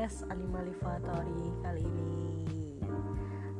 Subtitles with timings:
[0.00, 2.08] podcast Animalivatory kali ini.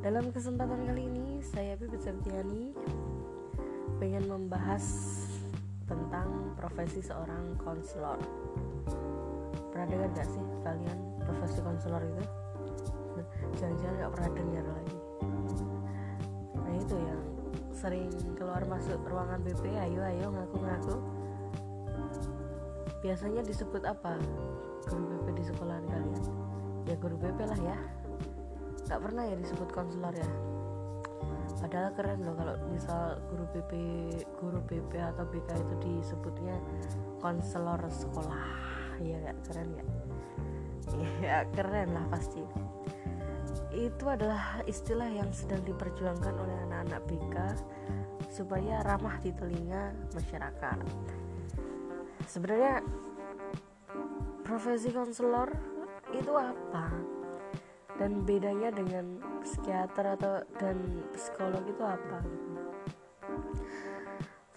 [0.00, 2.72] Dalam kesempatan kali ini, saya Pipit Septiani
[4.00, 4.80] pengen membahas
[5.84, 8.16] tentang profesi seorang konselor.
[9.68, 12.24] Pernah dengar gak sih kalian profesi konselor itu?
[13.60, 14.98] Jangan-jangan gak pernah dengar lagi.
[16.56, 17.22] Nah itu yang
[17.68, 18.08] sering
[18.40, 20.96] keluar masuk ruangan BP, ayo ayo ngaku-ngaku.
[23.04, 24.16] Biasanya disebut apa?
[24.88, 26.24] Guru BP di sekolahan kalian?
[26.88, 27.78] Ya guru BP lah ya.
[28.88, 30.30] Gak pernah ya disebut konselor ya.
[31.60, 33.72] Padahal keren loh kalau misal guru BP
[34.40, 36.56] guru BP atau BK itu disebutnya
[37.20, 38.48] konselor sekolah.
[39.04, 39.84] Ya gak keren ya
[41.20, 42.42] ya keren lah pasti.
[43.70, 47.36] Itu adalah istilah yang sedang diperjuangkan oleh anak-anak BK
[48.30, 50.78] supaya ramah di telinga masyarakat.
[52.26, 52.82] Sebenarnya
[54.50, 55.46] profesi konselor
[56.10, 56.90] itu apa?
[57.94, 62.18] Dan bedanya dengan psikiater atau dan psikolog itu apa?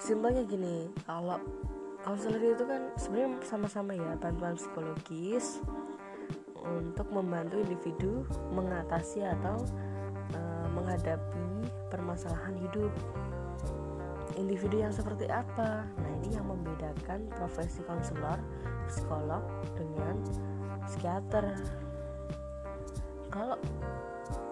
[0.02, 1.38] Simpelnya gini kalau
[2.02, 5.62] konselor itu kan sebenarnya sama-sama ya bantuan psikologis
[6.58, 9.62] untuk membantu individu mengatasi atau
[10.34, 10.40] e,
[10.74, 12.90] menghadapi permasalahan hidup.
[14.42, 15.86] Individu yang seperti apa?
[15.86, 18.42] Nah ini yang membedakan profesi konselor
[18.90, 19.44] psikolog
[19.76, 20.16] dengan
[20.88, 21.58] psikiater.
[23.34, 23.58] Kalau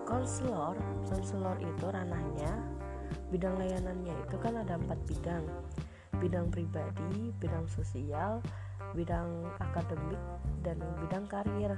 [0.04, 0.76] konselor
[1.08, 2.52] konselor itu ranahnya
[3.32, 5.46] bidang layanannya itu kan ada empat bidang.
[6.20, 8.44] Bidang pribadi bidang sosial
[8.92, 10.20] bidang akademik
[10.62, 11.74] dan bidang karir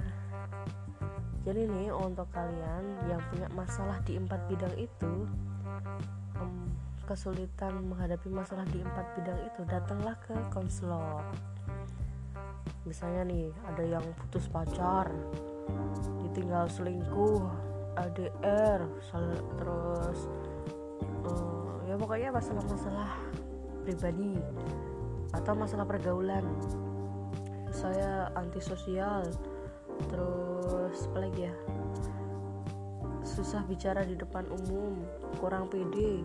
[1.44, 5.28] jadi nih untuk kalian yang punya masalah di empat bidang itu
[7.04, 11.22] kesulitan menghadapi masalah di empat bidang itu datanglah ke konselor
[12.84, 15.08] misalnya nih ada yang putus pacar
[16.28, 17.48] ditinggal selingkuh
[17.96, 18.84] ADR
[19.60, 20.20] terus
[21.24, 23.12] uh, ya pokoknya masalah-masalah
[23.84, 24.40] pribadi
[25.34, 26.46] atau masalah pergaulan.
[27.74, 29.28] Saya antisosial
[30.08, 31.56] terus apa lagi ya?
[33.26, 35.04] Susah bicara di depan umum
[35.42, 36.22] kurang pede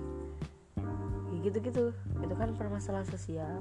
[1.40, 1.94] gitu-gitu.
[2.20, 3.58] Itu kan permasalahan sosial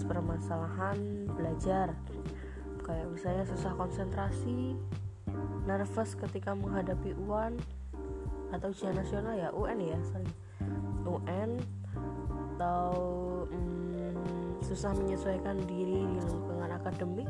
[0.00, 1.92] permasalahan belajar.
[2.82, 4.74] Kayak misalnya susah konsentrasi
[5.68, 7.54] nervous ketika menghadapi UN
[8.52, 10.28] atau ujian nasional ya UN ya sorry.
[11.04, 11.60] UN
[12.56, 12.94] atau
[13.48, 17.28] hmm, susah menyesuaikan diri di lingkungan akademik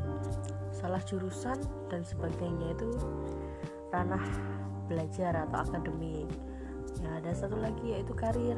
[0.71, 1.57] salah jurusan
[1.91, 2.75] dan sebagainya.
[2.75, 2.95] Itu
[3.93, 4.25] ranah
[4.89, 6.27] belajar atau akademik.
[7.01, 8.57] Ya ada satu lagi yaitu karir.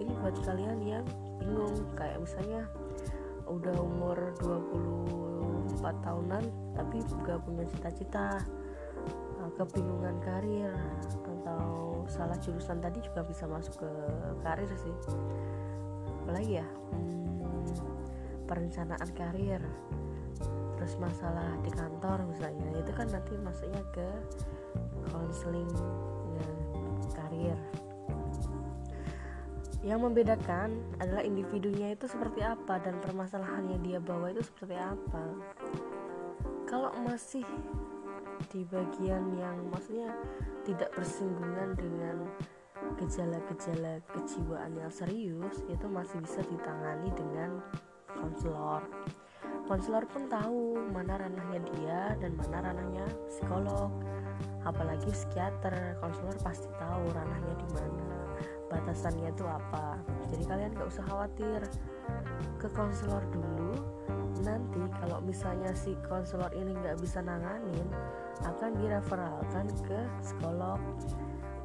[0.00, 1.04] Ini buat kalian yang
[1.40, 2.64] bingung kayak misalnya
[3.50, 6.44] udah umur 24 tahunan
[6.78, 8.38] tapi juga punya cita-cita
[9.42, 10.70] eh, kebingungan karir
[11.42, 13.90] atau salah jurusan tadi juga bisa masuk ke
[14.46, 14.94] karir sih.
[16.22, 19.62] Apalagi ya hmm, perencanaan karir
[20.80, 24.08] terus masalah di kantor misalnya itu kan nanti masuknya ke
[25.12, 25.68] konseling
[27.12, 27.58] karir
[29.80, 35.24] yang membedakan adalah individunya itu seperti apa dan permasalahan yang dia bawa itu seperti apa.
[36.68, 37.44] Kalau masih
[38.52, 40.12] di bagian yang maksudnya
[40.68, 42.28] tidak bersinggungan dengan
[43.00, 47.60] gejala-gejala kejiwaan yang serius itu masih bisa ditangani dengan
[48.12, 48.84] konselor.
[49.64, 53.88] Konselor pun tahu mana ranahnya dia dan mana ranahnya psikolog.
[54.60, 58.19] Apalagi psikiater, konselor pasti tahu ranahnya di mana
[58.70, 59.98] batasannya itu apa?
[60.30, 61.60] Jadi kalian gak usah khawatir.
[62.56, 63.74] Ke konselor dulu.
[64.40, 67.84] Nanti kalau misalnya si konselor ini nggak bisa nanganin
[68.40, 70.80] akan direferalkan ke psikolog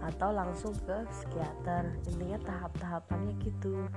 [0.03, 1.95] atau langsung ke psikiater.
[2.11, 3.87] Intinya tahap-tahapannya gitu.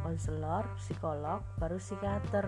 [0.00, 2.46] Konselor psikolog baru psikiater.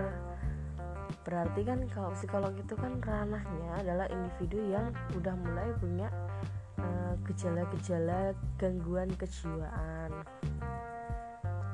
[1.26, 6.08] Berarti kan kalau psikolog itu kan ranahnya adalah individu yang udah mulai punya
[7.26, 10.12] gejala-gejala gangguan kejiwaan.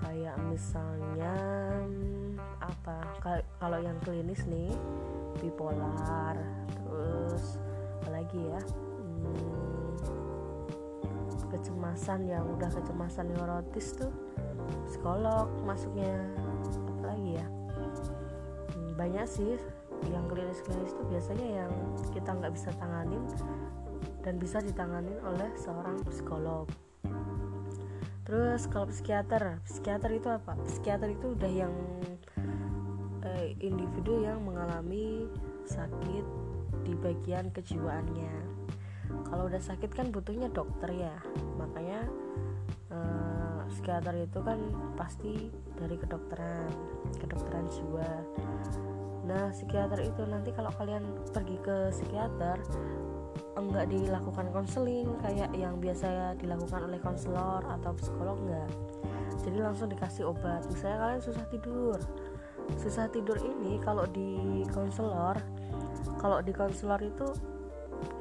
[0.02, 1.34] Kayak misalnya
[2.62, 2.96] apa
[3.58, 4.74] kalau yang klinis nih
[5.40, 6.36] bipolar
[6.74, 7.56] terus
[8.02, 9.94] apalagi ya hmm,
[11.50, 14.10] kecemasan yang udah kecemasan neurotis tuh
[14.90, 16.10] psikolog masuknya
[16.98, 17.46] apalagi ya
[18.74, 19.54] hmm, banyak sih
[20.10, 21.72] yang klinis-klinis tuh biasanya yang
[22.10, 23.22] kita nggak bisa tanganin
[24.22, 26.66] dan bisa ditangani oleh seorang psikolog.
[28.22, 30.54] Terus kalau psikiater, psikiater itu apa?
[30.64, 31.74] Psikiater itu udah yang
[33.26, 35.26] eh, individu yang mengalami
[35.66, 36.24] sakit
[36.82, 38.62] di bagian kejiwaannya
[39.28, 41.16] kalau udah sakit kan butuhnya dokter ya
[41.56, 42.04] makanya
[42.90, 44.58] eh, psikiater itu kan
[44.98, 46.68] pasti dari kedokteran
[47.16, 48.10] kedokteran jiwa
[49.22, 52.58] nah psikiater itu nanti kalau kalian pergi ke psikiater
[53.56, 58.70] enggak dilakukan konseling kayak yang biasa dilakukan oleh konselor atau psikolog enggak.
[59.42, 60.64] Jadi langsung dikasih obat.
[60.70, 61.98] Misalnya kalian susah tidur.
[62.78, 65.36] Susah tidur ini kalau di konselor
[66.22, 67.26] kalau di konselor itu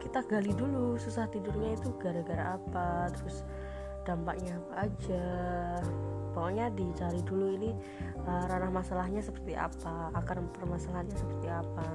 [0.01, 3.45] kita gali dulu susah tidurnya itu gara-gara apa terus
[4.01, 5.25] dampaknya apa aja.
[6.31, 7.75] Pokoknya dicari dulu ini
[8.23, 11.85] uh, ranah masalahnya seperti apa akar permasalahannya seperti apa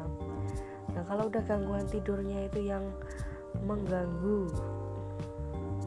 [0.96, 2.84] nah kalau udah gangguan tidurnya itu yang
[3.68, 4.48] mengganggu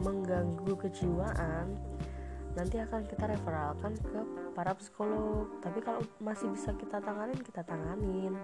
[0.00, 1.76] mengganggu kejiwaan
[2.58, 4.20] nanti akan kita referalkan ke
[4.54, 5.46] para psikolog.
[5.62, 8.34] Tapi kalau masih bisa kita tanganin kita tanganin.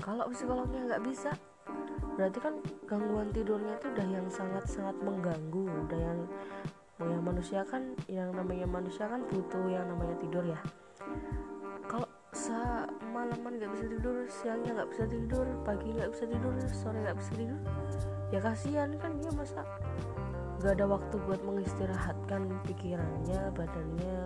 [0.00, 1.32] Kalau psikolognya nggak bisa
[2.16, 2.54] berarti kan
[2.88, 5.66] gangguan tidurnya itu udah yang sangat-sangat mengganggu.
[5.86, 6.20] Udah yang
[6.98, 10.58] ya manusia kan yang namanya manusia kan butuh yang namanya tidur ya
[12.38, 17.32] semalaman nggak bisa tidur siangnya nggak bisa tidur pagi nggak bisa tidur sore nggak bisa
[17.34, 17.60] tidur.
[18.30, 19.66] Ya kasihan kan dia masa
[20.58, 24.20] gak ada waktu buat mengistirahatkan pikirannya badannya.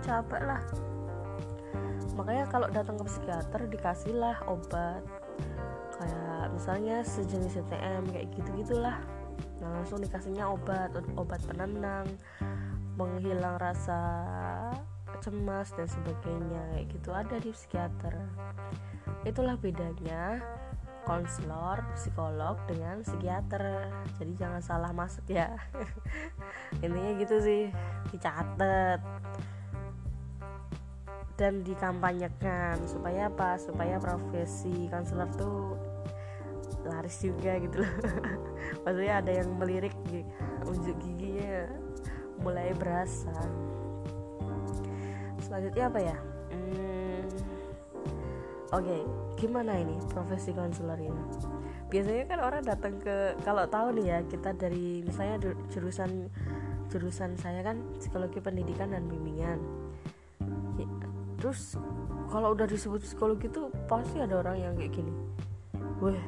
[0.00, 0.62] Capek lah.
[2.16, 5.04] Makanya kalau datang ke psikiater dikasihlah obat.
[5.96, 8.96] Kayak misalnya sejenis CTM kayak gitu gitulah
[9.62, 12.06] nah langsung dikasihnya obat obat penenang
[12.98, 13.98] menghilang rasa
[15.22, 18.14] cemas dan sebagainya kayak gitu ada di psikiater
[19.22, 20.42] itulah bedanya
[21.02, 23.90] konselor, psikolog dengan psikiater.
[24.18, 25.50] Jadi jangan salah masuk ya.
[26.84, 27.62] Intinya gitu sih,
[28.14, 29.02] dicatat
[31.34, 33.58] dan dikampanyekan supaya apa?
[33.58, 35.74] Supaya profesi konselor tuh
[36.86, 37.94] laris juga gitu loh.
[38.86, 39.94] Maksudnya ada yang melirik
[40.66, 41.66] unjuk giginya
[42.42, 43.34] mulai berasa.
[45.52, 46.16] Selanjutnya apa ya?
[46.48, 47.28] Hmm,
[48.72, 49.00] Oke, okay,
[49.36, 51.12] gimana ini profesi konselor ini?
[51.92, 56.32] Biasanya kan orang datang ke kalau tahu nih ya kita dari misalnya jurusan
[56.88, 59.60] jurusan saya kan psikologi pendidikan dan bimbingan.
[60.80, 60.88] Ya,
[61.36, 61.76] terus
[62.32, 65.12] kalau udah disebut psikologi itu pasti ada orang yang kayak gini.
[66.00, 66.24] Weh,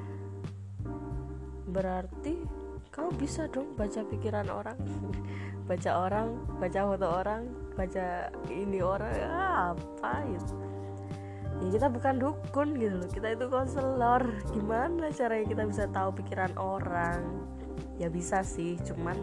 [1.72, 2.44] berarti
[2.92, 4.76] kamu bisa dong baca pikiran orang,
[5.72, 6.28] baca orang,
[6.60, 10.54] baca foto orang, baca ini orang apa itu
[11.62, 13.10] ya kita bukan dukun gitu loh.
[13.10, 14.22] Kita itu konselor.
[14.50, 17.22] Gimana caranya kita bisa tahu pikiran orang?
[17.96, 18.74] Ya bisa sih.
[18.82, 19.14] Cuman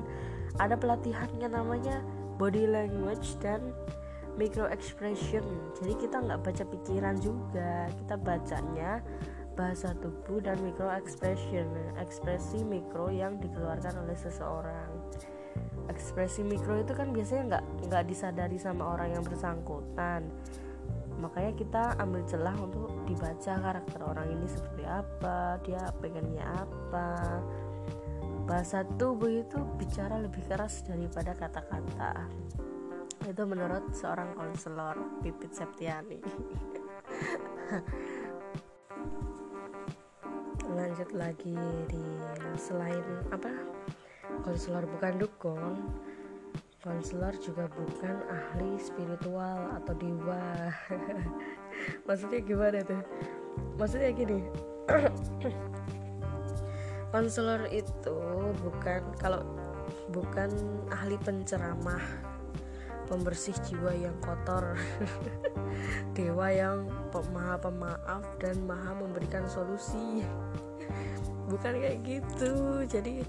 [0.60, 2.00] ada pelatihannya namanya
[2.40, 3.76] body language dan
[4.40, 5.44] micro expression.
[5.76, 7.92] Jadi kita nggak baca pikiran juga.
[8.00, 9.04] Kita bacanya
[9.52, 11.68] bahasa tubuh dan micro expression
[12.00, 14.91] ekspresi mikro yang dikeluarkan oleh seseorang
[15.92, 20.32] ekspresi mikro itu kan biasanya nggak nggak disadari sama orang yang bersangkutan.
[21.20, 27.44] Makanya kita ambil celah untuk dibaca karakter orang ini seperti apa dia pengennya apa.
[28.48, 32.26] Bahasa tubuh itu bicara lebih keras daripada kata-kata.
[33.28, 36.18] Itu menurut seorang konselor Pipit Septiani.
[40.72, 41.54] Lanjut lagi
[41.92, 42.02] di
[42.58, 43.52] selain apa
[44.42, 45.78] konselor bukan dukun.
[46.82, 50.74] Konselor juga bukan ahli spiritual atau dewa.
[52.10, 53.02] Maksudnya gimana tuh?
[53.78, 54.42] Maksudnya gini.
[57.14, 58.18] Konselor itu
[58.66, 59.46] bukan kalau
[60.10, 60.50] bukan
[60.90, 62.32] ahli penceramah
[63.12, 64.80] pembersih jiwa yang kotor.
[66.16, 66.88] Dewa yang
[67.36, 70.24] maha pemaaf dan maha memberikan solusi.
[71.52, 72.88] Bukan kayak gitu.
[72.88, 73.28] Jadi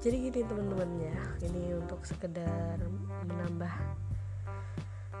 [0.00, 1.18] jadi gini teman-teman ya.
[1.44, 2.80] Ini untuk sekedar
[3.26, 3.74] menambah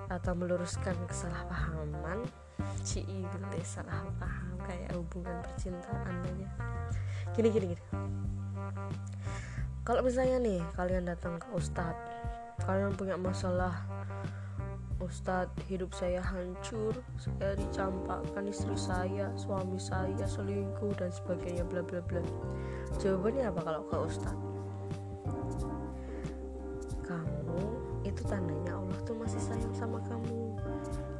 [0.08, 2.24] atau meluruskan kesalahpahaman.
[2.86, 4.56] Ci gede salah paham.
[4.64, 6.48] Kayak hubungan percintaan aja.
[7.34, 7.84] Gini gini gini.
[9.84, 12.14] Kalau misalnya nih kalian datang ke ustadz
[12.64, 13.84] kalian punya masalah
[15.04, 22.00] Ustadz hidup saya hancur saya dicampakkan istri saya suami saya selingkuh dan sebagainya bla bla
[22.00, 22.24] bla.
[23.02, 24.40] Jawabannya apa kalau ke Ustadz
[28.24, 30.56] itu tandanya Allah tuh masih sayang sama kamu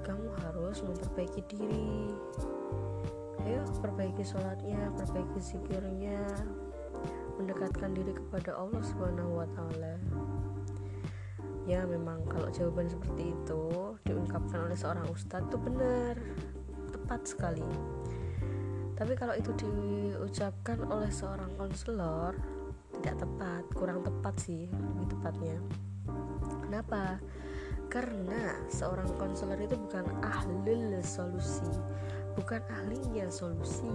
[0.08, 2.16] kamu harus memperbaiki diri.
[3.44, 6.24] Ayo perbaiki sholatnya perbaiki zikirnya
[7.36, 10.00] mendekatkan diri kepada Allah subhanahu wa ta'ala.
[11.68, 13.64] Ya memang kalau jawaban seperti itu
[14.08, 16.16] diungkapkan oleh seorang ustadz itu benar
[16.88, 17.68] tepat sekali.
[18.96, 22.32] Tapi kalau itu diucapkan oleh seorang konselor
[22.96, 25.60] tidak tepat kurang tepat sih lebih tepatnya
[26.74, 27.22] kenapa?
[27.86, 31.70] Karena seorang konselor itu bukan ahli solusi
[32.34, 33.94] bukan ahlinya solusi.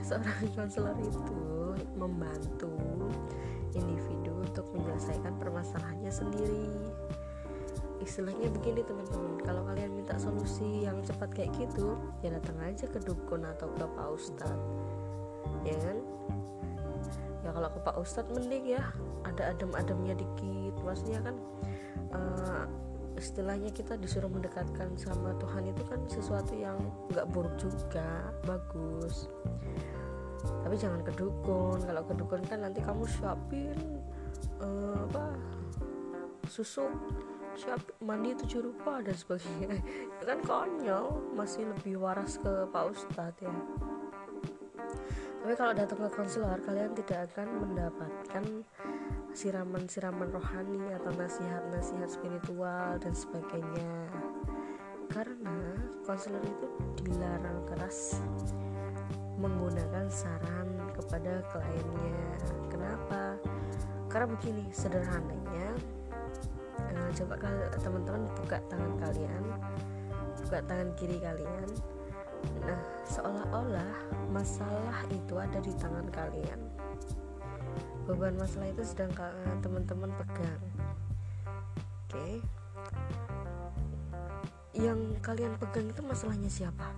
[0.00, 1.36] Seorang konselor itu
[2.00, 2.72] membantu
[3.76, 6.72] individu untuk menyelesaikan permasalahannya sendiri.
[8.00, 12.96] Istilahnya begini teman-teman kalau kalian minta solusi yang cepat kayak gitu ya datang aja ke
[13.04, 14.64] dukun atau ke pak ustadz
[15.68, 16.00] ya kan
[17.40, 18.84] ya kalau ke pak ustadz mending ya
[19.24, 20.74] ada adem-ademnya dikit.
[20.84, 21.36] Maksudnya kan
[22.12, 22.64] uh,
[23.16, 26.76] istilahnya kita disuruh mendekatkan sama Tuhan itu kan sesuatu yang
[27.12, 29.28] nggak buruk juga bagus.
[30.40, 33.76] Tapi jangan ke dukun kalau ke dukun kan nanti kamu siapin
[34.64, 35.36] uh, apa
[36.48, 36.88] susu
[37.58, 39.82] siap mandi tujuh rupa dan sebagainya.
[40.24, 43.52] Kan konyol masih lebih waras ke Pak Ustadz ya
[45.40, 48.44] tapi kalau datang ke konselor kalian tidak akan mendapatkan
[49.32, 53.92] siraman-siraman rohani atau nasihat-nasihat spiritual dan sebagainya.
[55.08, 56.66] Karena konselor itu
[57.02, 58.20] dilarang keras
[59.40, 62.20] menggunakan saran kepada kliennya.
[62.68, 63.40] Kenapa?
[64.12, 65.72] Karena begini sederhananya
[66.94, 67.34] nah, coba
[67.78, 69.44] teman-teman buka tangan kalian
[70.46, 71.68] buka tangan kiri kalian
[72.64, 73.94] nah seolah-olah
[74.30, 76.60] masalah itu ada di tangan kalian.
[78.06, 79.12] Beban masalah itu sedang
[79.62, 80.62] teman-teman pegang.
[82.10, 82.14] Oke.
[82.14, 82.34] Okay.
[84.80, 86.88] yang kalian pegang itu masalahnya siapa?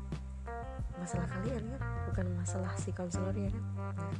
[1.00, 1.82] Masalah kalian kan?
[2.12, 3.64] Bukan masalah si konselornya kan?
[3.99, 4.18] Nah,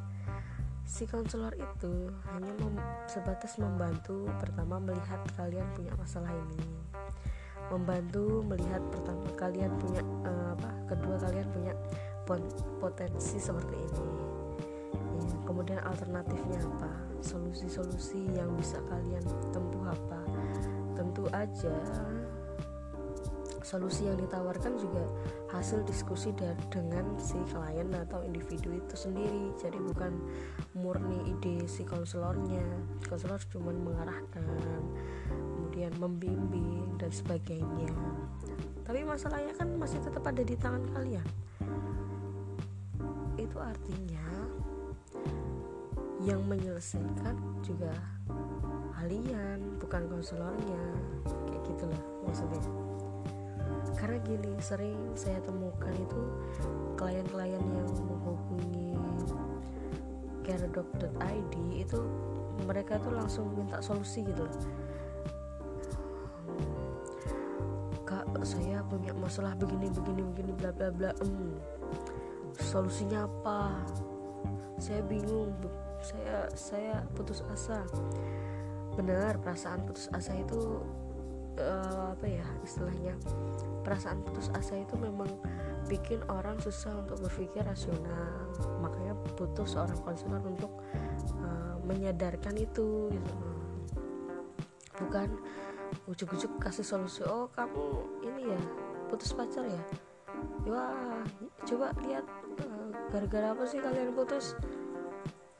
[0.83, 2.75] si konselor itu hanya mem
[3.07, 6.82] sebatas membantu pertama melihat kalian punya masalah ini
[7.73, 11.75] membantu melihat pertama kalian punya uh, apa kedua kalian punya
[12.79, 14.07] potensi seperti ini.
[15.19, 16.93] Ya, kemudian alternatifnya apa?
[17.25, 20.21] Solusi-solusi yang bisa kalian tempuh apa?
[20.95, 21.73] Tentu aja
[23.63, 25.01] solusi yang ditawarkan juga
[25.55, 29.55] hasil diskusi dari dengan si klien atau individu itu sendiri.
[29.57, 30.13] Jadi bukan
[30.77, 32.63] murni ide si konselornya.
[33.09, 34.45] Konselor cuma mengarahkan
[35.73, 37.89] kemudian membimbing dan sebagainya.
[38.85, 41.25] Tapi masalahnya kan masih tetap ada di tangan kalian.
[43.41, 44.29] Itu artinya
[46.29, 47.89] yang menyelesaikan juga
[49.01, 50.85] kalian bukan konselornya.
[51.49, 52.65] Kayak gitulah maksudnya.
[53.97, 56.21] Karena gini sering saya temukan itu
[57.01, 59.01] klien-klien yang menghubungi
[60.45, 62.01] care.id itu
[62.69, 64.92] mereka tuh langsung minta solusi gitu kak
[69.23, 71.55] masalah begini begini begini bla bla bla hmm,
[72.59, 73.79] solusinya apa?
[74.77, 75.55] Saya bingung.
[76.03, 77.87] Saya saya putus asa.
[78.99, 80.83] Benar perasaan putus asa itu
[81.57, 83.15] uh, apa ya istilahnya?
[83.87, 85.31] Perasaan putus asa itu memang
[85.87, 88.51] bikin orang susah untuk berpikir rasional.
[88.83, 90.83] Makanya butuh seorang konselor untuk
[91.39, 93.35] uh, menyadarkan itu gitu.
[94.99, 95.39] Bukan
[96.09, 97.85] ujuk-ujuk kasih solusi oh kamu
[98.25, 98.61] ini ya
[99.13, 99.83] putus pacar ya?
[100.65, 101.21] Wah
[101.69, 102.25] coba lihat
[102.65, 104.57] uh, gara-gara apa sih kalian putus?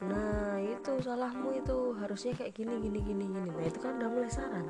[0.01, 1.93] Nah itu salahmu itu.
[2.01, 3.51] Harusnya kayak gini gini gini gini.
[3.53, 4.65] Nah itu kan udah mulai saran.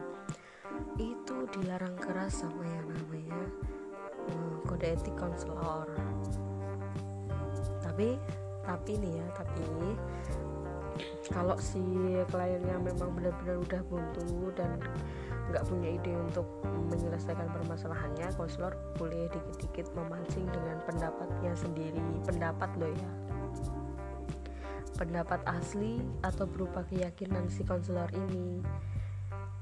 [0.99, 3.41] Itu dilarang keras sama yang namanya
[4.27, 5.87] hmm, kode etik konselor.
[7.87, 8.19] Tapi
[8.67, 9.95] tapi nih ya tapi
[11.31, 11.83] kalau si
[12.35, 14.79] kliennya memang benar-benar udah buntu dan
[15.53, 16.49] nggak punya ide untuk
[16.89, 22.01] menyelesaikan permasalahannya konselor boleh dikit-dikit memancing dengan pendapatnya sendiri.
[22.25, 23.11] Pendapat loh ya.
[24.97, 28.65] Pendapat asli atau berupa keyakinan si konselor ini.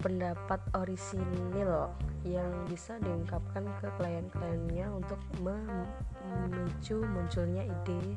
[0.00, 1.90] Pendapat orisinil
[2.25, 8.16] yang bisa diungkapkan ke klien-kliennya untuk memicu munculnya ide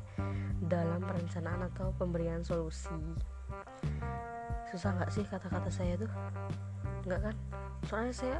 [0.63, 2.95] dalam perencanaan atau pemberian solusi.
[4.71, 6.11] Susah nggak sih kata-kata saya tuh?
[7.03, 7.35] Nggak kan
[7.87, 8.37] soalnya saya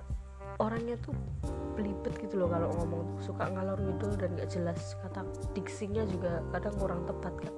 [0.61, 1.15] orangnya tuh
[1.73, 3.19] belibet gitu loh kalau ngomong.
[3.19, 4.95] Suka ngalor ngidul dan nggak jelas.
[5.01, 5.25] Kata
[5.57, 7.53] diksinya juga kadang kurang tepat kan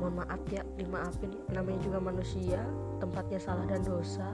[0.00, 1.30] mohon maaf ya dimaafin.
[1.52, 2.60] Namanya juga manusia
[2.98, 4.32] tempatnya salah dan dosa.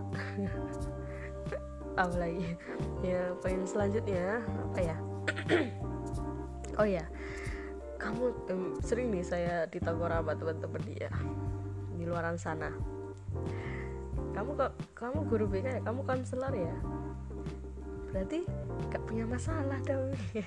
[2.00, 2.55] Apalagi.
[3.03, 4.97] Ya poin selanjutnya apa ya?
[6.76, 7.09] Oh ya
[7.97, 11.09] kamu um, sering nih saya ditegur sama teman-teman dia.
[11.97, 12.69] Di luaran sana
[14.37, 15.81] kamu kok kamu guru BK ya?
[15.81, 16.76] Kamu konselor ya?
[18.12, 18.45] Berarti
[18.93, 20.12] gak punya masalah dong.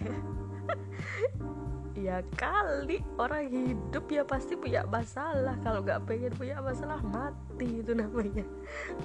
[2.00, 5.60] Ya kali orang hidup ya pasti punya masalah.
[5.60, 8.48] Kalau nggak pengen punya masalah mati itu namanya.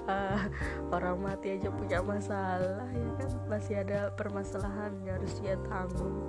[0.06, 0.46] Uh,
[0.94, 3.30] orang mati aja punya masalah ya kan?
[3.50, 6.22] Masih ada permasalahan yang harus dia tanggung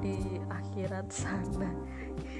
[0.00, 1.68] di akhirat sana.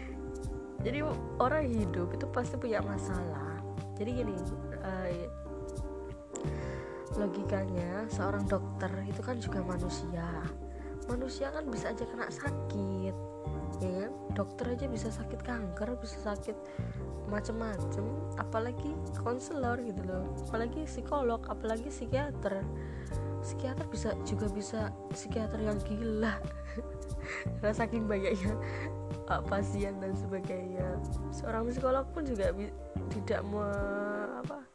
[0.85, 1.05] Jadi
[1.37, 3.61] orang hidup itu pasti punya masalah.
[4.01, 4.35] Jadi gini
[4.85, 5.11] uh,
[7.15, 10.27] logikanya seorang dokter itu kan juga manusia.
[11.07, 13.15] Manusia kan bisa aja kena sakit
[13.83, 14.13] ya kan?
[14.35, 16.57] Dokter aja bisa sakit kanker bisa sakit
[17.31, 18.05] macem-macem
[18.39, 20.25] apalagi konselor gitu loh.
[20.49, 22.63] Apalagi psikolog apalagi psikiater.
[23.45, 24.81] Psikiater bisa juga bisa
[25.13, 26.41] psikiater yang gila.
[27.61, 28.57] Karena saking banyaknya
[29.29, 30.99] uh, pasien dan sebagainya.
[31.33, 32.53] Seorang psikolog pun juga
[33.13, 33.69] tidak me
[34.45, 34.74] apa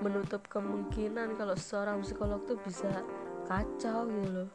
[0.00, 2.88] menutup kemungkinan kalau seorang psikolog tuh bisa
[3.48, 4.50] kacau gitu loh.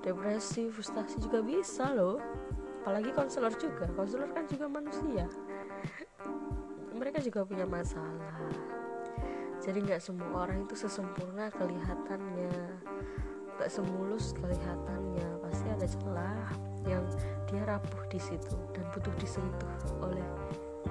[0.00, 2.18] Depresi frustasi juga bisa loh.
[2.82, 3.88] Apalagi konselor juga.
[3.92, 5.26] Konselor kan juga manusia.
[6.94, 8.38] Mereka juga punya masalah.
[9.64, 12.52] Jadi nggak semua orang itu sesempurna kelihatannya.
[13.56, 15.28] Nggak semulus kelihatannya.
[15.40, 16.48] Pasti ada celah
[16.84, 17.04] yang
[17.48, 19.72] dia rapuh di situ dan butuh disentuh
[20.04, 20.26] oleh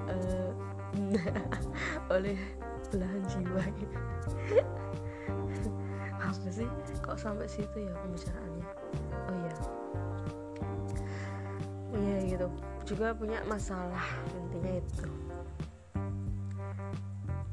[0.09, 0.51] uh,
[2.17, 2.37] oleh
[2.93, 3.97] belahan jiwa gitu.
[6.29, 6.69] Apa sih?
[7.01, 8.67] Kok sampai situ ya pembicaraannya?
[9.09, 9.55] Oh iya.
[11.93, 12.47] Iya gitu.
[12.85, 14.05] Juga punya masalah
[14.37, 15.07] intinya itu.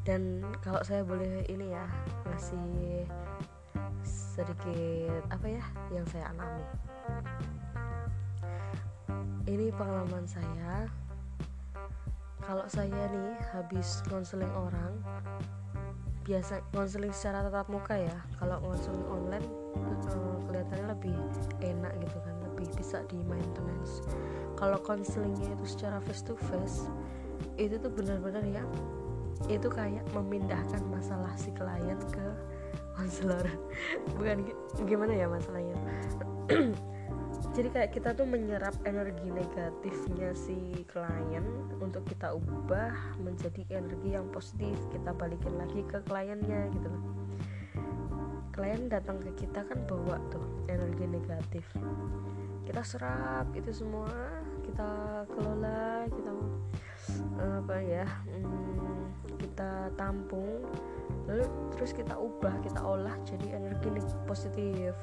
[0.04, 1.88] Dan kalau saya boleh ini ya
[2.28, 3.08] masih
[4.04, 6.64] sedikit apa ya yang saya alami.
[9.48, 10.86] Ini pengalaman saya
[12.50, 14.98] kalau saya nih habis konseling orang
[16.26, 18.18] biasa konseling secara tatap muka ya.
[18.42, 19.46] Kalau konseling online
[19.78, 21.14] uh, kelihatannya lebih
[21.62, 24.02] enak gitu kan lebih bisa di maintenance
[24.58, 26.90] kalau konselingnya itu secara face to face
[27.54, 28.66] itu tuh benar-benar ya
[29.46, 32.26] itu kayak memindahkan masalah si klien ke
[32.98, 33.46] konselor.
[34.18, 34.50] Bukan
[34.90, 35.78] gimana ya masalahnya
[37.50, 41.44] jadi kayak kita tuh menyerap energi negatifnya si klien
[41.80, 44.76] untuk kita ubah menjadi energi yang positif.
[44.92, 47.04] Kita balikin lagi ke kliennya gitu loh.
[48.52, 51.64] Klien datang ke kita kan bawa tuh energi negatif.
[52.68, 54.12] Kita serap itu semua
[54.62, 56.32] kita kelola kita
[57.40, 60.62] apa ya hmm, kita tampung
[61.26, 63.90] lalu terus kita ubah kita olah jadi energi
[64.28, 64.94] positif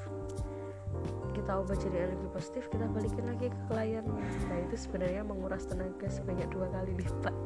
[1.36, 4.04] kita ubah jadi energi positif kita balikin lagi ke klien.
[4.50, 7.36] Nah itu sebenarnya menguras tenaga sebanyak dua kali lipat.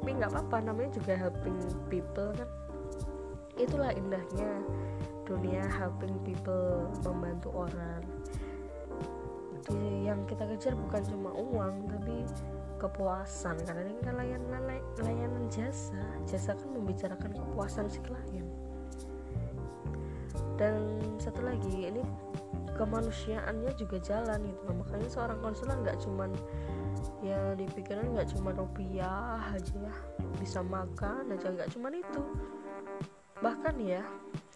[0.00, 2.48] Tapi nggak apa-apa namanya juga helping people kan.
[3.56, 4.60] Itulah indahnya
[5.24, 8.04] dunia helping people membantu orang.
[10.04, 12.28] Yang kita kejar bukan cuma uang tapi
[12.76, 13.56] kepuasan.
[13.64, 14.62] Karena ini kan layanan
[15.00, 16.04] layanan jasa.
[16.28, 18.44] Jasa kan membicarakan kepuasan si klien.
[20.54, 22.03] Dan satu lagi ini
[22.74, 26.30] kemanusiaannya juga jalan gitu makanya seorang konselor nggak cuman
[27.24, 29.94] ya dipikirin nggak cuma rupiah aja ya.
[30.38, 32.22] Bisa makan aja nggak cuman itu.
[33.40, 34.02] Bahkan ya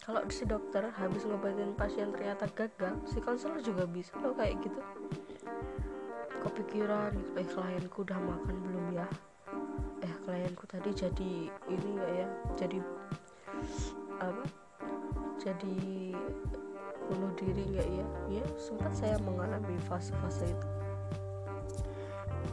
[0.04, 4.80] kalau si dokter habis ngobatin pasien ternyata gagal si konselor juga bisa loh kayak gitu.
[6.38, 9.08] Kepikiran gitu eh klienku udah makan belum ya?
[10.04, 11.32] Eh klienku tadi jadi
[11.68, 12.28] ini gak ya?
[12.56, 12.78] Jadi
[14.22, 14.44] apa?
[15.38, 16.14] Jadi
[17.08, 17.88] bunuh diri nggak?
[17.88, 18.06] Ya
[18.40, 20.68] ya sempat saya mengalami fase-fase itu.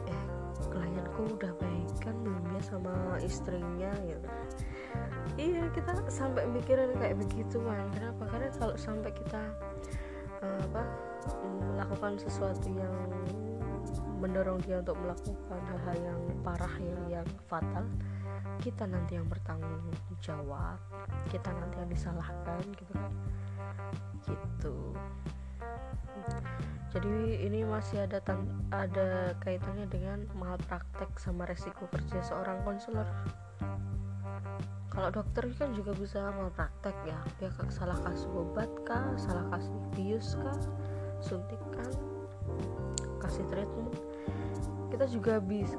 [0.08, 0.24] Eh
[0.72, 4.28] klienku udah baikkan belum ya sama istrinya gitu
[5.36, 8.24] iya kita sampai mikirin kayak begitu kan kenapa?
[8.32, 9.42] Karena kalau sampai kita
[10.40, 10.82] uh, apa
[11.76, 12.94] melakukan sesuatu yang
[14.16, 17.84] mendorong dia untuk melakukan hal-hal yang parah yang, yang fatal
[18.64, 19.92] kita nanti yang bertanggung
[20.24, 20.80] jawab
[21.28, 23.12] kita nanti yang disalahkan gitu kan
[24.26, 24.74] gitu.
[26.96, 28.24] Jadi ini masih ada
[28.72, 30.24] ada kaitannya dengan
[30.64, 33.04] praktek sama resiko kerja seorang konselor.
[34.88, 37.20] Kalau dokter kan juga bisa praktek ya.
[37.36, 40.56] Dia salah kasih obat kah salah kasih bius kah
[41.20, 41.92] suntikan
[43.20, 43.92] kasih treatment.
[44.88, 45.76] Kita juga bisa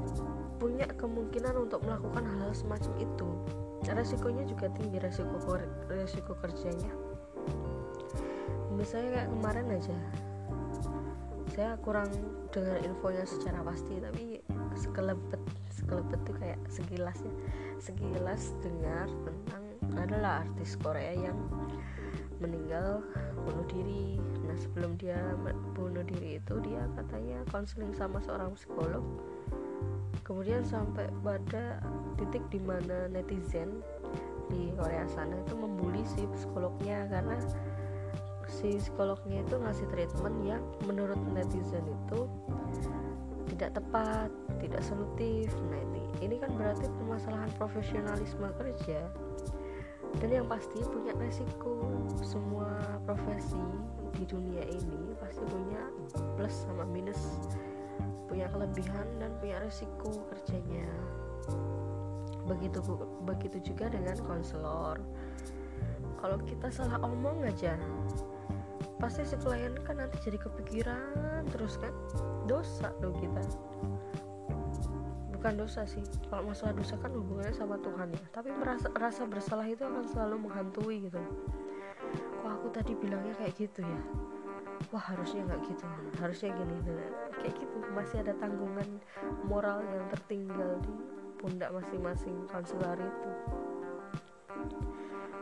[0.62, 3.30] punya kemungkinan untuk melakukan hal, -hal semacam itu.
[3.90, 5.40] Resikonya juga tinggi resiko
[5.90, 7.07] resiko kerjanya
[8.78, 9.98] misalnya kayak kemarin aja.
[11.58, 12.14] Saya kurang
[12.54, 14.38] dengar infonya secara pasti tapi
[14.78, 15.42] sekelebet
[15.74, 17.34] sekelebet tuh kayak segilas ya.
[17.82, 19.64] Segilas dengar tentang
[19.98, 21.38] adalah artis Korea yang
[22.38, 23.02] meninggal
[23.42, 24.22] bunuh diri.
[24.46, 25.18] Nah sebelum dia
[25.74, 29.02] bunuh diri itu dia katanya konseling sama seorang psikolog.
[30.22, 31.82] Kemudian sampai pada
[32.20, 33.82] titik di mana netizen
[34.48, 37.36] di Korea sana itu membuli si psikolognya karena
[38.48, 42.32] si psikolognya itu ngasih treatment yang menurut netizen itu
[43.58, 44.30] tidak tepat,
[44.60, 45.50] tidak solutif.
[45.72, 49.08] Nah ini, ini kan berarti permasalahan profesionalisme kerja.
[50.24, 51.84] Dan yang pasti punya resiko.
[52.24, 52.70] Semua
[53.04, 53.60] profesi
[54.16, 55.82] di dunia ini pasti punya
[56.38, 57.20] plus sama minus.
[58.30, 60.88] Punya kelebihan dan punya resiko kerjanya.
[62.48, 62.80] Begitu
[63.26, 65.02] begitu juga dengan konselor.
[66.18, 67.78] Kalau kita salah omong aja
[68.98, 71.94] pasti si klien kan nanti jadi kepikiran terus kan?
[72.50, 73.42] Dosa loh kita.
[75.38, 76.02] Bukan dosa sih.
[76.34, 78.26] Kalau masalah dosa kan hubungannya sama Tuhan ya.
[78.34, 81.22] Tapi merasa rasa bersalah itu akan selalu menghantui gitu.
[82.42, 84.02] Kok aku tadi bilangnya kayak gitu ya?
[84.90, 85.86] Wah harusnya nggak gitu.
[86.18, 87.78] Harusnya gini nah, kayak gitu.
[87.94, 88.98] Masih ada tanggungan
[89.46, 90.94] moral yang tertinggal di
[91.38, 93.32] pundak masing-masing konselor itu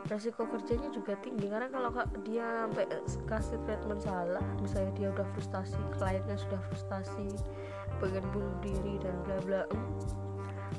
[0.06, 1.50] resiko kerjanya juga tinggi.
[1.50, 1.90] Karena kalau
[2.22, 2.86] dia sampai
[3.26, 7.28] kasih treatment salah misalnya dia udah frustasi kliennya sudah frustasi
[7.98, 9.64] pengen bunuh diri dan bla bla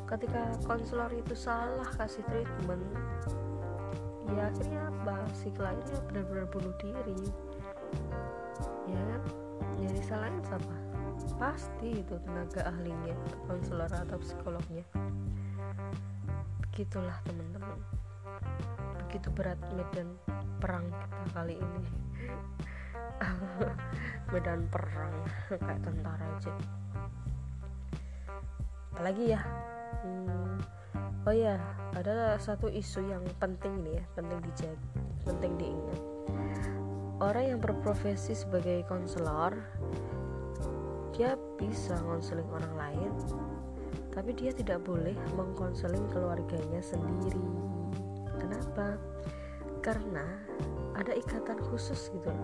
[0.04, 2.84] ketika konselor itu salah kasih treatment
[4.34, 5.16] ya akhirnya apa?
[5.32, 7.20] Si kliennya benar-benar bunuh diri.
[8.90, 9.06] Ya
[9.78, 10.76] jadi salahnya siapa?
[11.36, 13.14] Pasti itu tenaga ahlinya
[13.46, 14.82] konselor atau psikolognya.
[16.64, 17.45] Begitulah teman-teman
[19.16, 20.12] begitu berat medan
[20.60, 21.84] perang kita kali ini.
[24.36, 26.52] Medan perang kayak tentara aja.
[28.92, 29.40] Apalagi ya?
[30.04, 30.60] Hmm,
[31.24, 31.56] oh ya
[31.96, 34.84] ada satu isu yang penting nih ya penting dijaga
[35.24, 36.00] penting diingat.
[37.16, 39.56] Orang yang berprofesi sebagai konselor
[41.16, 43.12] dia bisa konseling orang lain
[44.12, 47.40] tapi dia tidak boleh mengkonseling keluarganya sendiri.
[48.36, 49.00] Kenapa
[49.86, 50.26] karena
[50.98, 52.34] ada ikatan khusus gitu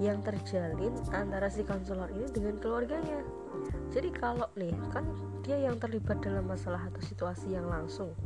[0.00, 3.20] yang terjalin antara si konselor ini dengan keluarganya.
[3.92, 5.04] Jadi kalau nih kan
[5.44, 8.16] dia yang terlibat dalam masalah atau situasi yang langsung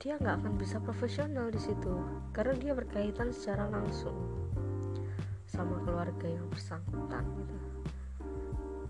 [0.00, 1.94] dia nggak akan bisa profesional di situ
[2.34, 4.16] karena dia berkaitan secara langsung
[5.46, 7.56] sama keluarga yang bersangkutan gitu.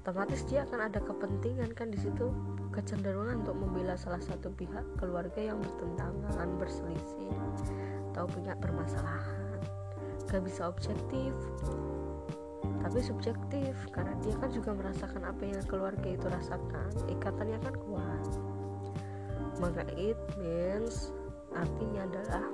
[0.03, 2.33] Otomatis dia akan ada kepentingan kan di situ
[2.73, 7.31] kecenderungan untuk membela salah satu pihak keluarga yang bertentangan berselisih
[8.13, 9.57] atau punya permasalahan.
[10.29, 11.33] Gak bisa objektif
[12.83, 16.91] tapi subjektif karena dia kan juga merasakan apa yang keluarga itu rasakan.
[17.07, 18.31] Ikatannya kan kuat.
[19.63, 21.15] Maka it means
[21.55, 22.45] artinya adalah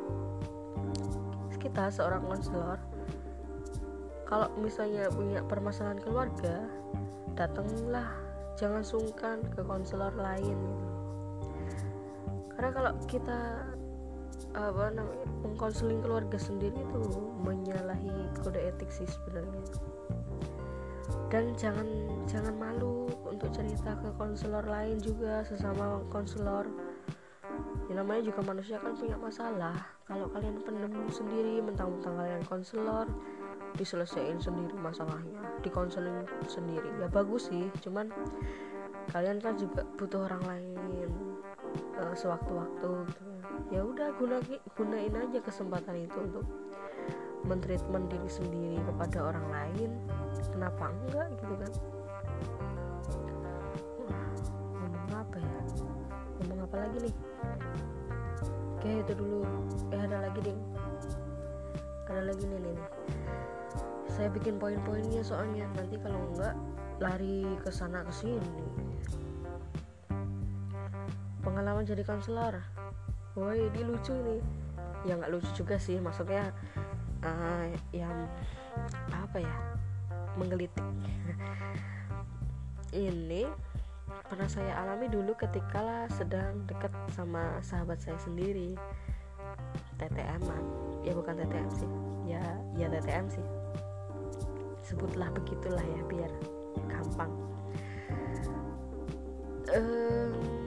[1.58, 2.78] kita seorang konselor
[4.28, 6.68] kalau misalnya punya permasalahan keluarga
[7.32, 8.12] datanglah
[8.60, 10.86] jangan sungkan ke konselor lain gitu.
[12.52, 13.40] Karena kalau kita
[14.62, 17.02] apa namanya mengkonseling keluarga sendiri itu
[17.42, 19.62] menyalahi kode etik sih sebenarnya.
[21.28, 21.88] Dan jangan
[22.24, 26.64] jangan malu untuk cerita ke konselor lain juga sesama konselor.
[27.88, 29.76] Ya namanya juga manusia kan punya masalah.
[30.08, 33.08] Kalau kalian pendem sendiri mentang-mentang kalian konselor
[33.76, 36.88] diselesaikan sendiri masalahnya dikonseling sendiri.
[37.00, 38.08] Ya bagus sih cuman
[39.12, 40.64] kalian kan juga butuh orang lain
[41.98, 43.37] uh, sewaktu-waktu gitu
[43.68, 44.38] ya udah guna
[44.76, 46.46] gunain aja kesempatan itu untuk
[47.46, 49.90] mentreatment diri sendiri kepada orang lain.
[50.50, 51.72] Kenapa enggak gitu kan?
[54.78, 55.60] Ngomong apa ya?
[56.40, 57.14] Ngomong apa lagi nih?
[58.78, 59.42] Oke itu dulu.
[59.90, 60.58] Eh ada lagi deh
[62.08, 62.88] ada lagi nih nih, nih.
[64.08, 65.68] saya bikin poin-poinnya soalnya.
[65.76, 66.56] Nanti kalau enggak
[66.98, 68.64] lari ke sana ke sini.
[71.44, 72.77] Pengalaman jadi konselor
[73.38, 74.42] woi ini lucu nih
[75.06, 76.50] ya nggak lucu juga sih maksudnya
[77.22, 78.26] uh, yang
[79.14, 79.56] apa ya
[80.38, 80.86] menggelitik.
[82.94, 83.44] Ini
[84.28, 88.78] pernah saya alami dulu ketika lah sedang dekat sama sahabat saya sendiri.
[89.98, 90.42] TTM
[91.02, 91.90] ya bukan TTM sih.
[92.30, 92.42] Ya
[92.78, 93.46] ya TTM sih.
[94.86, 96.30] Sebutlah begitulah ya biar
[96.86, 97.32] gampang.
[99.68, 100.57] Um,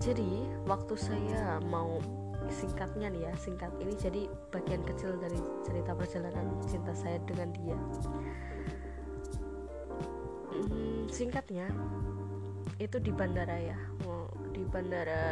[0.00, 2.00] jadi waktu saya mau
[2.48, 7.78] singkatnya nih ya singkat ini jadi bagian kecil dari cerita perjalanan cinta saya dengan dia.
[10.56, 11.68] Hmm, singkatnya
[12.80, 13.78] itu di bandara ya.
[14.50, 15.24] Di bandara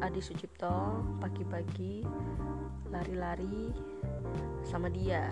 [0.00, 2.02] Adi Sucipto pagi-pagi
[2.88, 3.68] lari-lari
[4.64, 5.28] sama dia.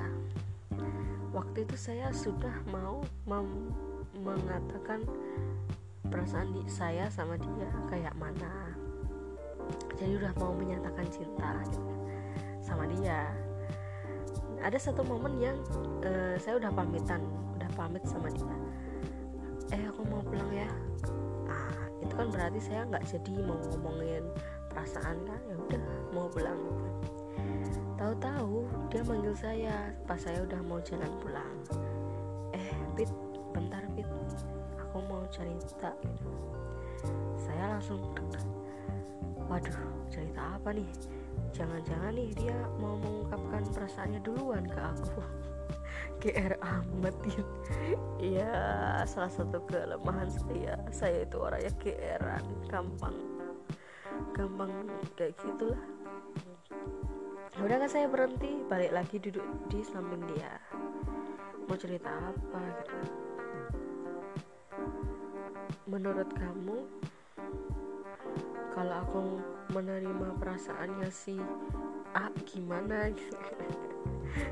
[1.32, 3.00] Waktu itu saya sudah mau
[4.16, 5.04] mengatakan
[6.08, 8.74] perasaan di saya sama dia kayak mana?
[9.98, 12.00] Jadi udah mau menyatakan cinta gitu kan,
[12.62, 13.34] sama dia.
[14.62, 15.58] Ada satu momen yang
[16.06, 17.22] uh, saya udah pamitan
[17.58, 18.56] udah pamit sama dia.
[19.74, 20.70] Eh aku mau pulang ya.
[21.50, 24.24] Ah itu kan berarti saya nggak jadi mau ngomongin
[24.70, 25.40] perasaan kan?
[25.50, 25.82] Ya udah
[26.14, 26.60] mau pulang.
[27.96, 29.74] Tahu-tahu dia manggil saya
[30.06, 31.54] pas saya udah mau jalan pulang.
[32.54, 33.10] Eh Pit
[35.36, 35.92] cerita.
[37.36, 38.00] Saya langsung
[39.46, 39.76] waduh
[40.08, 40.88] cerita apa nih?
[41.52, 45.20] Jangan-jangan nih dia mau mengungkapkan perasaannya duluan ke aku.
[46.16, 47.44] GR amat ya
[48.16, 48.52] iya
[49.04, 50.80] salah satu kelemahan saya.
[50.88, 53.16] Saya itu orangnya GRan gampang.
[54.32, 54.72] Gampang
[55.20, 55.82] kayak gitulah.
[57.60, 58.64] Udah kan saya berhenti.
[58.64, 60.56] Balik lagi duduk di samping dia.
[61.68, 63.25] Mau cerita apa gitu
[65.86, 66.82] menurut kamu
[68.74, 69.22] kalau aku
[69.70, 71.38] menerima perasaannya si
[72.12, 73.08] A gimana?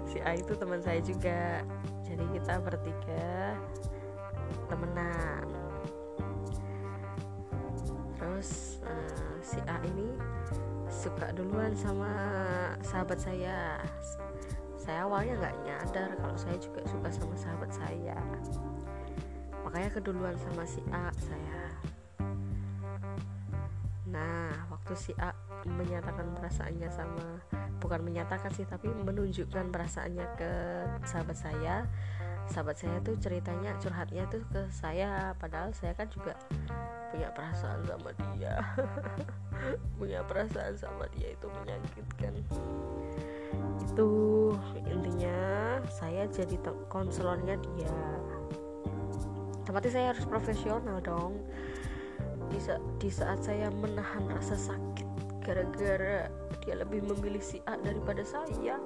[0.08, 1.60] Si A itu teman saya juga.
[2.08, 3.52] Jadi kita bertiga
[4.64, 5.44] temenan.
[8.16, 10.16] Terus uh, si A ini
[10.88, 12.08] suka duluan sama
[12.80, 13.76] sahabat saya.
[14.80, 18.16] Saya awalnya nggak nyadar kalau saya juga suka sama sahabat saya
[19.64, 21.62] makanya keduluan sama si A saya.
[24.12, 25.32] Nah waktu si A
[25.64, 27.40] menyatakan perasaannya sama
[27.80, 30.52] bukan menyatakan sih tapi menunjukkan perasaannya ke
[31.08, 31.88] sahabat saya.
[32.44, 35.32] Sahabat saya tuh ceritanya curhatnya tuh ke saya.
[35.40, 36.36] Padahal saya kan juga
[37.08, 38.60] punya perasaan sama dia.
[39.96, 42.36] Punya perasaan sama dia itu menyakitkan.
[43.80, 44.08] Itu
[44.84, 46.60] intinya saya jadi
[46.92, 47.96] konselornya dia
[49.64, 51.40] tempatnya saya harus profesional dong.
[52.52, 56.32] Di, sa di saat saya menahan rasa sakit gara-gara
[56.64, 58.80] dia lebih memilih si A daripada saya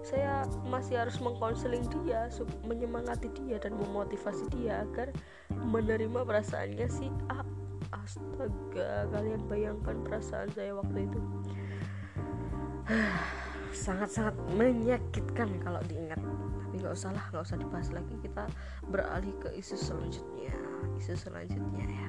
[0.00, 2.32] saya masih harus mengkonseling dia
[2.64, 5.12] menyemangati dia dan memotivasi dia agar
[5.52, 7.44] menerima perasaannya si A.
[7.88, 11.20] Astaga kalian bayangkan perasaan saya waktu itu.
[13.84, 16.20] Sangat-sangat menyakitkan kalau diingat
[16.88, 18.16] nggak usah lah nggak usah dibahas lagi.
[18.24, 18.48] Kita
[18.88, 20.56] beralih ke isu selanjutnya.
[20.96, 22.08] Isu selanjutnya ya.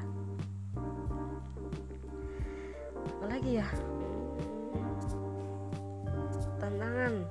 [3.19, 3.67] Apalagi ya?
[6.63, 7.27] Tantangan.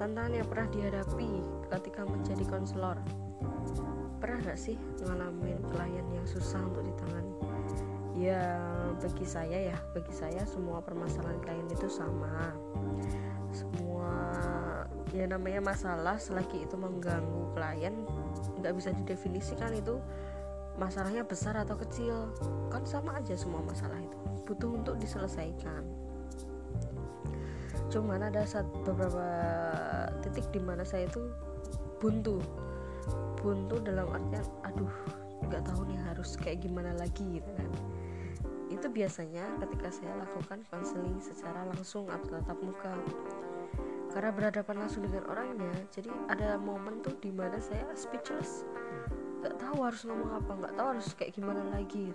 [0.00, 1.30] Tantangan yang pernah dihadapi
[1.68, 2.96] ketika menjadi konselor.
[4.16, 7.36] Pernah gak sih ngalamin klien yang susah untuk ditangani?
[8.16, 8.56] Ya
[8.96, 12.56] bagi saya ya bagi saya semua permasalahan klien itu sama.
[13.52, 14.16] Semua
[15.10, 18.06] ya namanya masalah selagi itu mengganggu klien
[18.62, 19.98] nggak bisa didefinisikan itu
[20.78, 22.30] masalahnya besar atau kecil.
[22.72, 24.18] Kan sama aja semua masalah itu
[24.48, 25.84] butuh untuk diselesaikan.
[27.90, 29.26] Cuman ada saat beberapa
[30.22, 31.20] titik di mana saya itu
[31.98, 32.38] buntu.
[33.40, 34.94] Buntu dalam artian aduh
[35.50, 37.70] nggak tahu nih harus kayak gimana lagi gitu kan.
[38.70, 42.94] Itu biasanya ketika saya lakukan konseling secara langsung atau tatap muka
[44.10, 48.66] karena berhadapan langsung dengan orangnya jadi ada momen tuh di mana saya speechless.
[49.40, 52.10] Nggak tahu harus ngomong apa nggak tahu harus kayak gimana lagi.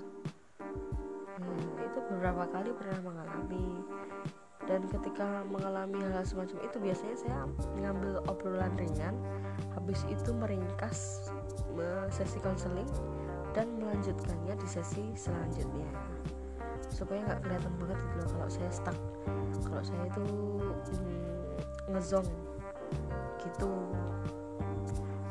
[1.40, 3.84] Hmm, itu beberapa kali pernah mengalami.
[4.66, 7.40] Dan ketika mengalami hal, hal semacam itu biasanya saya
[7.78, 9.14] mengambil obrolan ringan
[9.78, 11.30] habis itu meringkas
[12.10, 12.88] sesi konseling
[13.54, 15.86] dan melanjutkannya di sesi selanjutnya.
[16.90, 18.98] Supaya nggak kelihatan banget gitu loh kalau saya stuck.
[19.64, 21.35] Kalau saya itu hmm,
[21.90, 22.28] ngezong
[23.46, 23.72] gitu.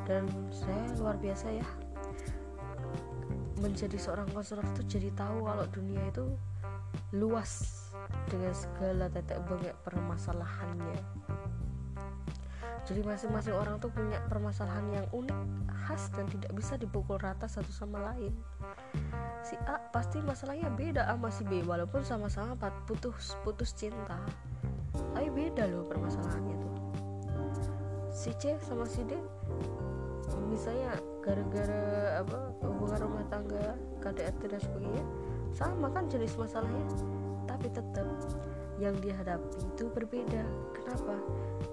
[0.04, 1.66] Dan saya luar biasa ya.
[3.58, 6.28] Menjadi seorang konselor tuh jadi tahu kalau dunia itu
[7.16, 7.84] luas
[8.28, 11.00] dengan segala tetek bengek permasalahannya.
[12.84, 15.38] Jadi masing-masing orang tuh punya permasalahan yang unik
[15.88, 18.36] khas dan tidak bisa dipukul rata satu sama lain.
[19.40, 24.20] Si A pasti masalahnya beda sama si B walaupun sama-sama putus putus cinta
[25.14, 26.74] tapi beda loh permasalahannya tuh.
[28.11, 29.14] Si C sama si D
[30.50, 35.05] misalnya gara-gara apa hubungan rumah tangga KDRT dan sebagainya
[35.55, 36.85] sama kan jenis masalahnya.
[37.46, 38.07] Tapi tetap
[38.83, 40.42] yang dihadapi itu berbeda.
[40.74, 41.16] Kenapa?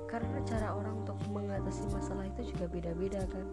[0.06, 3.46] Karena cara orang untuk mengatasi masalah itu juga beda-beda kan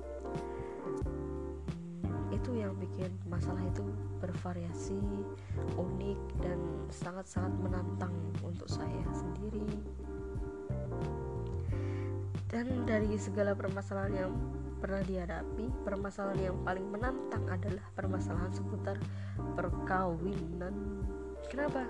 [2.48, 3.84] itu yang bikin masalah itu
[4.24, 4.96] bervariasi
[5.76, 6.56] unik dan
[6.88, 9.68] sangat-sangat menantang untuk saya sendiri.
[12.48, 14.32] Dan dari segala permasalahan yang
[14.80, 18.96] pernah dihadapi permasalahan yang paling menantang adalah permasalahan seputar
[19.52, 21.04] perkawinan.
[21.52, 21.84] Kenapa?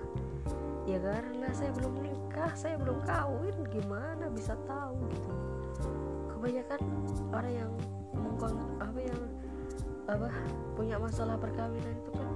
[0.83, 5.31] Ya karena saya belum menikah saya belum kawin gimana bisa tahu gitu?
[6.35, 6.81] Kebanyakan
[7.31, 7.71] orang yang
[8.11, 9.38] mengkon apa yang
[10.09, 10.29] apa
[10.73, 12.29] punya masalah perkawinan itu kan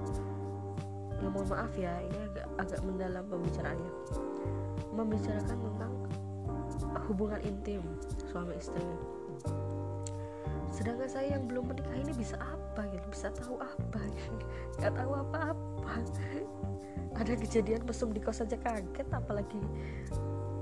[1.24, 3.92] ya mohon maaf ya ini agak agak mendalam pembicaraannya.
[4.92, 5.92] Membicarakan tentang
[7.08, 7.82] hubungan intim
[8.28, 8.84] suami istri.
[10.68, 14.36] Sedangkan saya yang belum menikah ini bisa apa gitu bisa tahu apa gitu.
[14.82, 15.94] nggak tahu apa-apa.
[17.14, 19.62] Ada kejadian mesum di kos saja kaget apalagi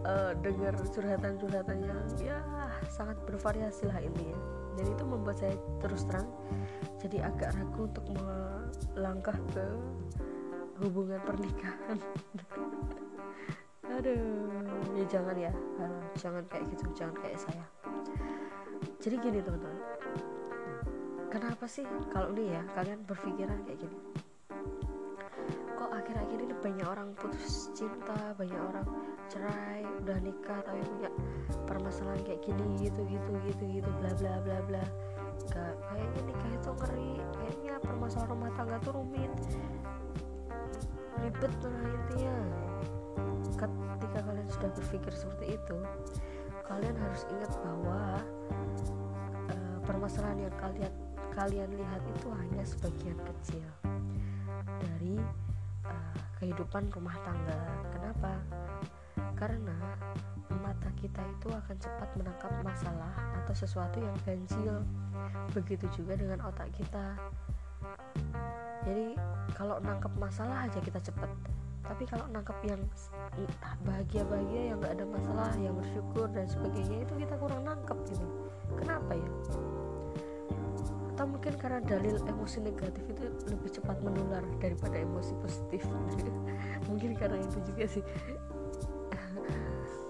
[0.05, 2.39] uh, dengar curhatan-curhatan yang ya
[2.93, 4.37] sangat bervariasi lah intinya.
[4.77, 6.29] Dan itu membuat saya terus terang
[7.03, 9.65] jadi agak ragu untuk melangkah ke
[10.79, 11.99] hubungan pernikahan.
[13.99, 14.63] Aduh
[14.95, 15.53] ya jangan ya.
[16.15, 17.67] Jangan kayak gitu jangan kayak saya.
[19.03, 19.79] Jadi gini teman-teman.
[21.27, 21.83] Kenapa sih
[22.15, 23.99] kalau ini ya kalian berpikiran kayak gini?
[25.75, 28.87] Kok akhir-akhir ini banyak orang putus cinta banyak orang
[29.27, 31.11] cerai udah nikah tapi punya
[31.67, 34.85] permasalahan kayak gini gitu gitu gitu gitu bla bla bla bla
[35.53, 37.13] Kayaknya nikah itu ngeri.
[37.37, 39.33] Kayaknya permasalahan rumah tangga tuh rumit.
[41.21, 42.37] Ribet lah intinya.
[43.53, 45.79] Ketika kalian sudah berpikir seperti itu
[46.73, 48.01] kalian harus ingat bahwa
[49.53, 50.93] uh, permasalahan yang kalian
[51.33, 53.69] kalian lihat itu hanya sebagian kecil
[54.81, 55.21] dari
[55.85, 57.61] uh, kehidupan rumah tangga.
[57.93, 58.33] Kenapa?
[59.37, 59.77] Karena
[60.83, 64.83] mata kita itu akan cepat menangkap masalah atau sesuatu yang ganjil.
[65.55, 67.15] Begitu juga dengan otak kita.
[68.83, 69.15] Jadi
[69.55, 71.31] kalau nangkep masalah aja kita cepat.
[71.87, 72.83] Tapi kalau nangkep yang
[73.87, 78.27] bahagia-bahagia yang nggak ada masalah yang bersyukur dan sebagainya itu kita kurang nangkep gitu.
[78.75, 79.29] Kenapa ya?
[81.15, 83.23] Atau mungkin karena dalil emosi negatif itu
[83.55, 85.87] lebih cepat menular daripada emosi positif.
[86.91, 88.03] Mungkin karena itu juga sih.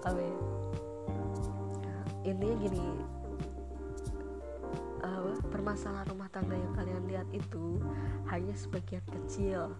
[0.03, 0.52] Ya
[2.23, 2.85] intinya gini
[5.03, 7.79] uh, permasalahan rumah tangga yang kalian lihat itu
[8.31, 9.75] hanya sebagian kecil.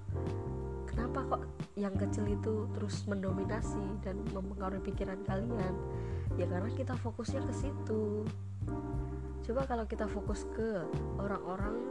[0.86, 5.74] Kenapa kok yang kecil itu terus mendominasi dan mempengaruhi pikiran kalian?
[6.38, 8.28] Ya karena kita fokusnya ke situ.
[9.44, 10.86] Coba kalau kita fokus ke
[11.18, 11.82] orang-orang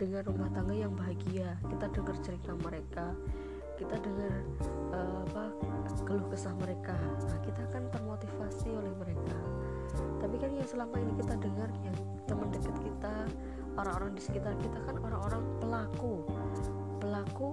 [0.00, 3.12] dengan rumah tangga yang bahagia kita dengar cerita mereka
[3.76, 4.32] kita dengar
[4.96, 5.44] uh, apa
[6.08, 6.96] keluh kesah mereka
[7.28, 9.36] nah kita kan termotivasi oleh mereka
[10.18, 11.96] tapi kan yang selama ini kita dengar yang
[12.28, 13.14] teman dekat kita
[13.78, 16.14] orang-orang di sekitar kita kan orang-orang pelaku.
[17.00, 17.50] Pelaku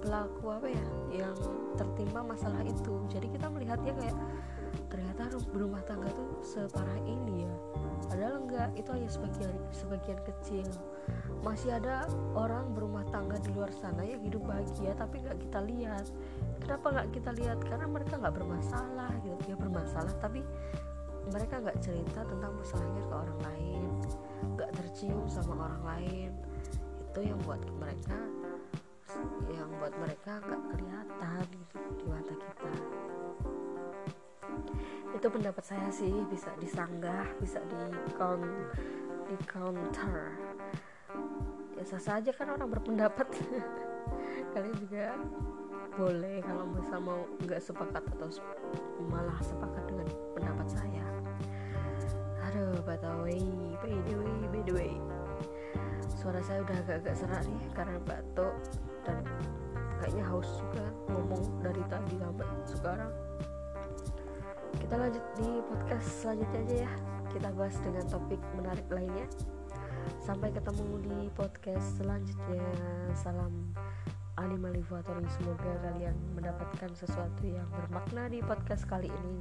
[0.00, 1.36] pelaku apa ya yang
[1.76, 3.04] tertimpa masalah itu.
[3.12, 4.16] Jadi kita melihatnya kayak
[4.88, 7.54] ternyata berumah tangga tuh separah ini ya.
[8.08, 10.66] Padahal enggak itu hanya sebagian sebagian kecil
[11.40, 12.04] masih ada
[12.36, 16.06] orang berumah tangga di luar sana yang hidup bahagia tapi nggak kita lihat.
[16.60, 17.58] Kenapa nggak kita lihat?
[17.64, 19.42] Karena mereka nggak bermasalah gitu.
[19.48, 20.44] Ya bermasalah tapi
[21.32, 23.90] mereka nggak cerita tentang masalahnya ke orang lain.
[24.56, 26.30] Nggak tercium sama orang lain.
[27.08, 28.18] Itu yang buat mereka
[29.50, 32.72] yang buat mereka nggak kelihatan gitu di mata kita.
[35.18, 37.76] Itu pendapat saya sih bisa disanggah bisa di
[39.30, 40.34] di counter
[41.86, 43.28] sah saja kan orang berpendapat.
[44.52, 45.16] Kalian juga
[45.96, 48.28] boleh kalau bisa mau nggak sepakat atau
[49.10, 51.04] malah sepakat dengan pendapat saya.
[52.50, 53.42] Aduh by the way
[53.80, 54.92] by the way by the way
[56.20, 58.54] suara saya udah agak-agak serak nih karena batuk
[59.08, 59.24] dan
[60.04, 63.12] kayaknya haus juga ngomong dari tadi sampai sekarang.
[64.76, 66.92] Kita lanjut di podcast selanjutnya aja ya.
[67.30, 69.26] Kita bahas dengan topik menarik lainnya
[70.20, 72.66] Sampai ketemu di podcast selanjutnya.
[73.16, 73.72] Salam
[74.40, 75.26] alim alifatori.
[75.36, 79.36] Semoga kalian mendapatkan sesuatu yang bermakna di podcast kali ini.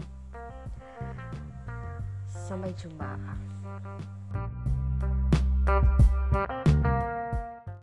[2.27, 3.15] Sampai jumpa.
[6.29, 6.68] thank you